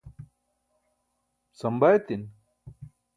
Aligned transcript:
samba 1.59 1.93
etin 1.95 2.23